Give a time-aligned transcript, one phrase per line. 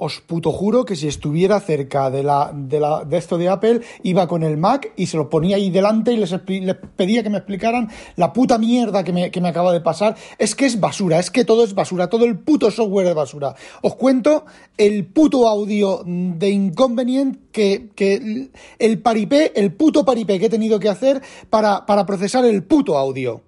[0.00, 3.80] Os puto juro que si estuviera cerca de, la, de, la, de esto de Apple,
[4.04, 7.30] iba con el Mac y se lo ponía ahí delante y les, les pedía que
[7.30, 10.14] me explicaran la puta mierda que me, que me acaba de pasar.
[10.38, 13.56] Es que es basura, es que todo es basura, todo el puto software es basura.
[13.82, 14.44] Os cuento
[14.76, 20.78] el puto audio de Inconvenient que, que el paripé, el puto paripé que he tenido
[20.78, 21.20] que hacer
[21.50, 23.47] para, para procesar el puto audio.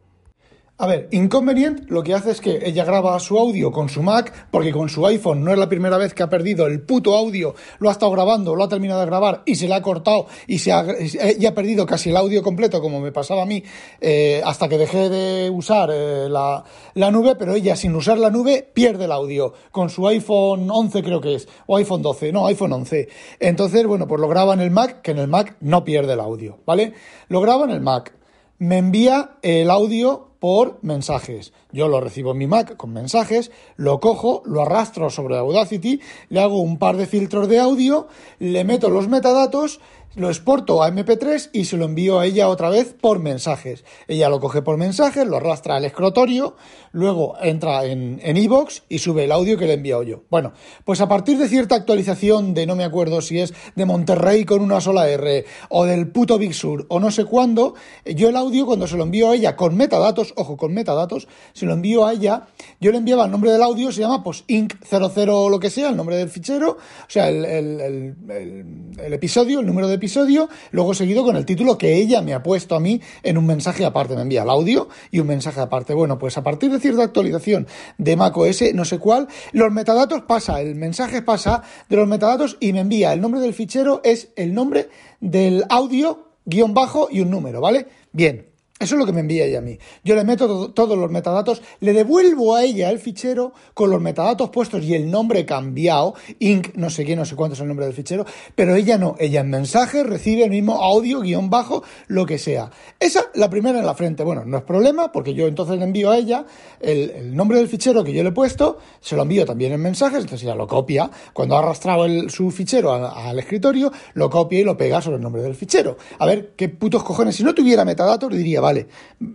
[0.82, 4.48] A ver, Inconvenient lo que hace es que ella graba su audio con su Mac,
[4.50, 7.54] porque con su iPhone no es la primera vez que ha perdido el puto audio,
[7.80, 10.58] lo ha estado grabando, lo ha terminado de grabar y se le ha cortado y
[10.58, 13.62] se ha, ella ha perdido casi el audio completo, como me pasaba a mí,
[14.00, 18.30] eh, hasta que dejé de usar eh, la, la nube, pero ella sin usar la
[18.30, 22.46] nube pierde el audio, con su iPhone 11 creo que es, o iPhone 12, no,
[22.46, 23.06] iPhone 11.
[23.38, 26.20] Entonces, bueno, pues lo graba en el Mac, que en el Mac no pierde el
[26.20, 26.94] audio, ¿vale?
[27.28, 28.14] Lo graba en el Mac,
[28.56, 31.52] me envía el audio por mensajes.
[31.70, 36.40] Yo lo recibo en mi Mac con mensajes, lo cojo, lo arrastro sobre Audacity, le
[36.40, 39.80] hago un par de filtros de audio, le meto los metadatos,
[40.16, 43.84] lo exporto a MP3 y se lo envío a ella otra vez por mensajes.
[44.08, 46.56] Ella lo coge por mensajes, lo arrastra al escritorio,
[46.90, 50.22] luego entra en en iVoox y sube el audio que le he enviado yo.
[50.28, 50.52] Bueno,
[50.84, 54.62] pues a partir de cierta actualización de no me acuerdo si es de Monterrey con
[54.62, 57.74] una sola R o del puto Big Sur o no sé cuándo,
[58.04, 61.66] yo el audio cuando se lo envío a ella con metadatos, ojo, con metadatos, se
[61.66, 62.48] lo envío a ella,
[62.80, 65.90] yo le enviaba el nombre del audio, se llama pues inc00 o lo que sea,
[65.90, 68.64] el nombre del fichero, o sea, el- el- el-
[68.98, 72.42] el episodio, el número de episodio, luego seguido con el título que ella me ha
[72.42, 75.92] puesto a mí en un mensaje aparte, me envía el audio y un mensaje aparte.
[75.92, 77.66] Bueno, pues a partir de cierta actualización
[77.98, 82.72] de macOS, no sé cuál, los metadatos pasa, el mensaje pasa de los metadatos y
[82.72, 84.88] me envía el nombre del fichero, es el nombre
[85.20, 87.86] del audio, guion bajo y un número, ¿vale?
[88.12, 88.49] Bien.
[88.80, 89.78] Eso es lo que me envía ella a mí.
[90.04, 94.00] Yo le meto to- todos los metadatos, le devuelvo a ella el fichero con los
[94.00, 97.68] metadatos puestos y el nombre cambiado, inc, no sé qué, no sé cuánto es el
[97.68, 98.24] nombre del fichero,
[98.54, 102.70] pero ella no, ella en mensaje recibe el mismo audio, guion bajo, lo que sea.
[102.98, 106.10] Esa, la primera en la frente, bueno, no es problema, porque yo entonces le envío
[106.10, 106.46] a ella
[106.80, 110.20] el, nombre del fichero que yo le he puesto, se lo envío también en mensajes,
[110.20, 114.64] entonces ella lo copia, cuando ha arrastrado su fichero al, al escritorio, lo copia y
[114.64, 115.98] lo pega sobre el nombre del fichero.
[116.18, 118.69] A ver, qué putos cojones, si no tuviera metadatos, diría, vale,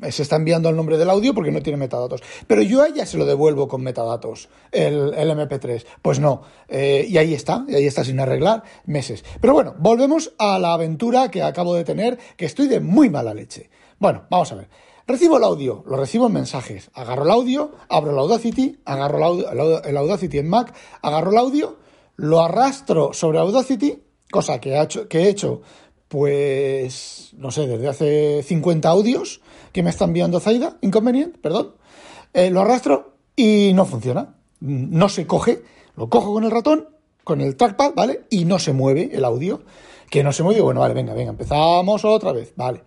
[0.09, 2.21] se está enviando el nombre del audio porque no tiene metadatos.
[2.47, 5.85] Pero yo a ella se lo devuelvo con metadatos, el, el MP3.
[6.01, 9.23] Pues no, eh, y ahí está, y ahí está sin arreglar meses.
[9.41, 13.33] Pero bueno, volvemos a la aventura que acabo de tener, que estoy de muy mala
[13.33, 13.69] leche.
[13.99, 14.69] Bueno, vamos a ver.
[15.07, 16.89] Recibo el audio, lo recibo en mensajes.
[16.93, 19.17] Agarro el audio, abro el Audacity, agarro
[19.83, 21.77] el, Audacity en Mac, agarro el audio,
[22.15, 24.01] lo arrastro sobre Audacity,
[24.31, 25.61] cosa que, que he hecho,
[26.07, 31.75] pues, no sé, desde hace 50 audios que me está enviando Zaida, inconveniente, perdón.
[32.33, 34.35] Eh, lo arrastro y no funciona.
[34.59, 35.63] No se coge,
[35.95, 36.89] lo cojo con el ratón,
[37.23, 38.21] con el trackpad, ¿vale?
[38.29, 39.63] Y no se mueve el audio.
[40.09, 42.83] Que no se mueve, bueno, vale, venga, venga, empezamos otra vez, vale.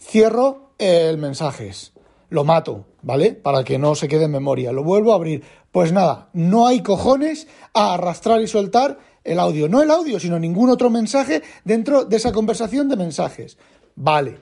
[0.00, 1.92] Cierro el mensajes,
[2.30, 3.32] lo mato, ¿vale?
[3.32, 4.72] Para que no se quede en memoria.
[4.72, 5.42] Lo vuelvo a abrir.
[5.72, 8.98] Pues nada, no hay cojones a arrastrar y soltar
[9.32, 9.68] el audio.
[9.68, 13.58] No el audio, sino ningún otro mensaje dentro de esa conversación de mensajes.
[13.94, 14.40] Vale.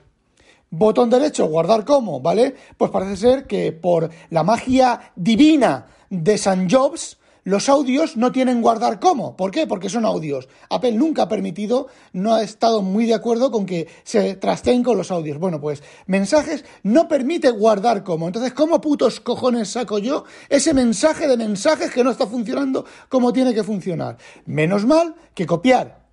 [0.69, 2.53] Botón derecho, guardar como, ¿vale?
[2.77, 8.61] Pues parece ser que por la magia divina de San Jobs, los audios no tienen
[8.61, 9.37] guardar como.
[9.37, 9.67] ¿Por qué?
[9.67, 10.49] Porque son audios.
[10.69, 14.97] Apple nunca ha permitido, no ha estado muy de acuerdo con que se trasteen con
[14.97, 15.39] los audios.
[15.39, 18.27] Bueno, pues mensajes no permite guardar como.
[18.27, 23.31] Entonces, ¿cómo putos cojones saco yo ese mensaje de mensajes que no está funcionando como
[23.31, 24.17] tiene que funcionar?
[24.45, 26.05] Menos mal que copiar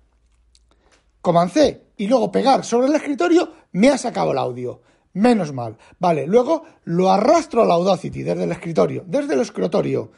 [1.19, 4.79] Command C y luego pegar sobre el escritorio, me ha sacado el audio.
[5.11, 5.77] Menos mal.
[5.99, 10.11] Vale, luego lo arrastro a la Audacity desde el escritorio, desde el escritorio.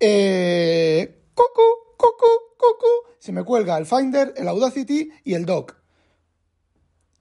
[0.00, 2.86] Eh, cucu, cucu.
[3.18, 5.76] Se me cuelga el Finder, el Audacity y el Dock.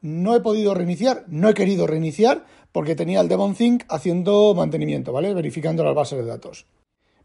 [0.01, 5.11] No he podido reiniciar, no he querido reiniciar porque tenía el Devon Think haciendo mantenimiento,
[5.11, 5.33] ¿vale?
[5.33, 6.65] Verificando las bases de datos.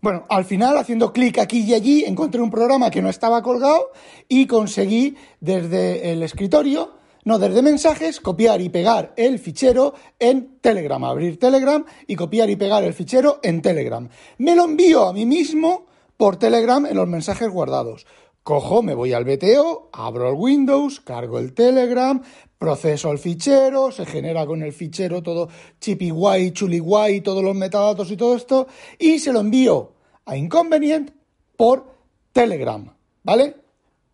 [0.02, 3.92] Bueno, al final, haciendo clic aquí y allí, encontré un programa que no estaba colgado
[4.28, 6.95] y conseguí desde el escritorio,
[7.26, 12.55] no, desde mensajes, copiar y pegar el fichero en Telegram, abrir Telegram y copiar y
[12.55, 14.08] pegar el fichero en Telegram.
[14.38, 15.87] Me lo envío a mí mismo
[16.17, 18.06] por Telegram en los mensajes guardados.
[18.44, 22.23] Cojo, me voy al BTO, abro el Windows, cargo el Telegram,
[22.58, 25.49] proceso el fichero, se genera con el fichero todo
[25.81, 28.69] chippy guay, chuli guay, todos los metadatos y todo esto,
[29.00, 29.94] y se lo envío
[30.26, 31.11] a Inconvenient
[31.56, 31.93] por
[32.32, 32.88] Telegram,
[33.25, 33.56] ¿vale?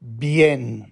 [0.00, 0.91] Bien.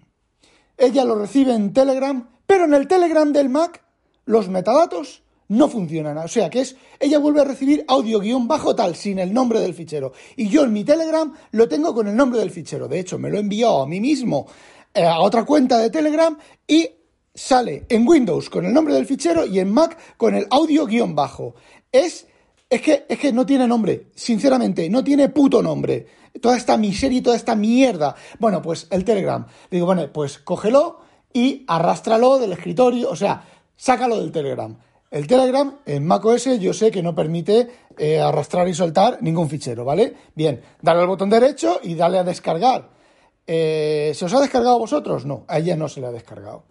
[0.81, 3.85] Ella lo recibe en Telegram, pero en el Telegram del Mac
[4.25, 6.17] los metadatos no funcionan.
[6.17, 9.61] O sea que es, ella vuelve a recibir audio guion bajo tal, sin el nombre
[9.61, 10.15] del fichero.
[10.37, 12.89] Y yo en mi Telegram lo tengo con el nombre del fichero.
[12.89, 14.47] De hecho, me lo he enviado a mí mismo
[14.95, 16.89] eh, a otra cuenta de Telegram y
[17.35, 21.15] sale en Windows con el nombre del fichero y en Mac con el audio guion
[21.15, 21.57] bajo.
[21.93, 22.27] Es,
[22.71, 26.07] es, que, es que no tiene nombre, sinceramente, no tiene puto nombre.
[26.41, 28.15] Toda esta miseria y toda esta mierda.
[28.39, 29.45] Bueno, pues el Telegram.
[29.69, 31.01] Digo, bueno, pues cógelo
[31.33, 33.45] y arrástralo del escritorio, o sea,
[33.77, 34.79] sácalo del Telegram.
[35.11, 37.69] El Telegram en macOS yo sé que no permite
[37.99, 40.15] eh, arrastrar y soltar ningún fichero, ¿vale?
[40.37, 42.91] Bien, dale al botón derecho y dale a descargar.
[43.45, 45.27] Eh, ¿Se os ha descargado a vosotros?
[45.27, 46.63] No, a ella no se le ha descargado.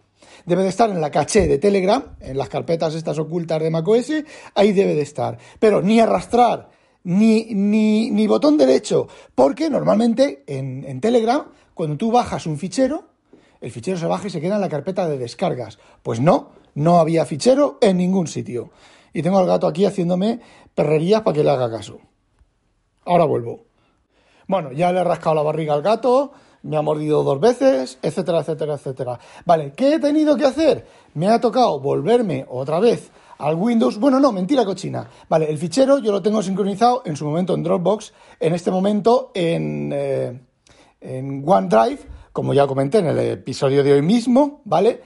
[0.46, 4.12] Debe de estar en la caché de Telegram, en las carpetas estas ocultas de macOS,
[4.56, 5.38] ahí debe de estar.
[5.60, 6.70] Pero ni arrastrar,
[7.04, 13.10] ni, ni, ni botón derecho, porque normalmente en, en Telegram, cuando tú bajas un fichero,
[13.62, 15.80] el fichero se baja y se queda en la carpeta de descargas.
[16.02, 18.72] Pues no, no había fichero en ningún sitio.
[19.14, 20.40] Y tengo al gato aquí haciéndome
[20.74, 22.00] perrerías para que le haga caso.
[23.06, 23.66] Ahora vuelvo.
[24.48, 26.32] Bueno, ya le he rascado la barriga al gato,
[26.64, 29.20] me ha mordido dos veces, etcétera, etcétera, etcétera.
[29.46, 30.86] Vale, ¿qué he tenido que hacer?
[31.14, 33.98] Me ha tocado volverme otra vez al Windows.
[33.98, 35.10] Bueno, no, mentira cochina.
[35.28, 39.32] Vale, el fichero yo lo tengo sincronizado en su momento en Dropbox, en este momento
[39.34, 40.40] en, eh,
[41.02, 42.00] en OneDrive,
[42.32, 45.02] como ya comenté en el episodio de hoy mismo, ¿vale?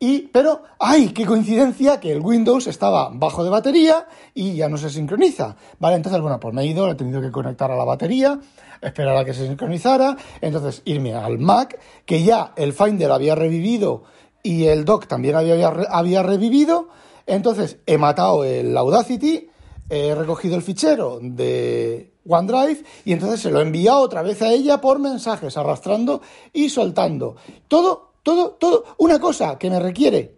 [0.00, 1.08] Y, pero, ¡ay!
[1.08, 1.98] ¡Qué coincidencia!
[1.98, 5.56] Que el Windows estaba bajo de batería y ya no se sincroniza.
[5.80, 5.96] ¿Vale?
[5.96, 8.38] Entonces, bueno, pues me he ido, le he tenido que conectar a la batería,
[8.80, 10.16] esperar a que se sincronizara.
[10.40, 14.04] Entonces, irme al Mac, que ya el Finder había revivido
[14.42, 16.88] y el Dock también había, había revivido.
[17.26, 19.50] Entonces, he matado el Audacity,
[19.90, 24.52] he recogido el fichero de OneDrive y entonces se lo he enviado otra vez a
[24.52, 26.22] ella por mensajes, arrastrando
[26.52, 27.36] y soltando.
[27.66, 30.36] Todo todo, todo, una cosa que me requiere,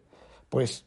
[0.49, 0.85] pues,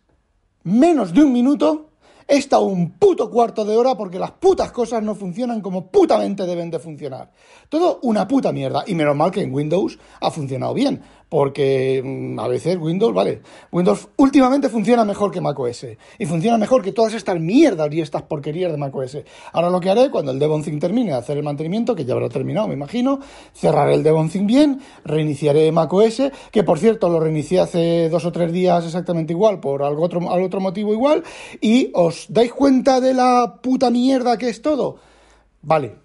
[0.63, 1.89] menos de un minuto,
[2.25, 6.45] he estado un puto cuarto de hora porque las putas cosas no funcionan como putamente
[6.45, 7.29] deben de funcionar.
[7.67, 8.85] Todo una puta mierda.
[8.87, 11.01] Y menos mal que en Windows ha funcionado bien
[11.33, 13.41] porque mm, a veces Windows, vale,
[13.71, 15.87] Windows últimamente funciona mejor que macOS
[16.19, 19.17] y funciona mejor que todas estas mierdas y estas porquerías de macOS.
[19.51, 22.29] Ahora lo que haré cuando el Devonthing termine de hacer el mantenimiento, que ya habrá
[22.29, 23.19] terminado, me imagino,
[23.51, 26.21] cerraré el Devonthing bien, reiniciaré macOS,
[26.51, 30.31] que por cierto lo reinicié hace dos o tres días exactamente igual, por algo otro,
[30.31, 31.23] al otro motivo igual,
[31.59, 34.97] y os dais cuenta de la puta mierda que es todo.
[35.63, 35.95] Vale.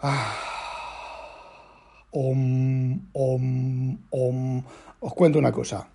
[0.00, 0.61] Ah.
[5.00, 5.88] Os cuento una cosa.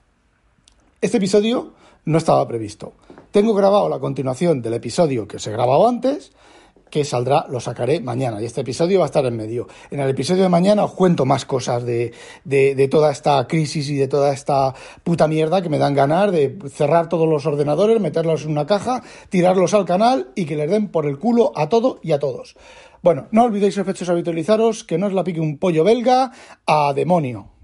[0.99, 1.73] Este episodio
[2.05, 2.93] no estaba previsto.
[3.31, 6.31] Tengo grabado la continuación del episodio que os he grabado antes,
[6.89, 8.41] que saldrá, lo sacaré mañana.
[8.41, 9.67] Y este episodio va a estar en medio.
[9.91, 12.13] En el episodio de mañana os cuento más cosas de,
[12.45, 14.73] de, de toda esta crisis y de toda esta
[15.03, 19.03] puta mierda que me dan ganar de cerrar todos los ordenadores, meterlos en una caja,
[19.29, 22.55] tirarlos al canal y que les den por el culo a todo y a todos.
[23.01, 26.31] Bueno, no olvidéis, efectos habitualizaros, que no os la pique un pollo belga
[26.65, 27.56] a demonio.